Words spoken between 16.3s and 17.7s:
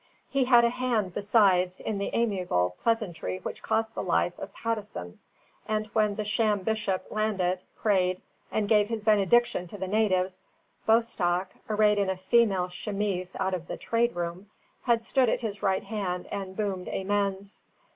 and boomed amens.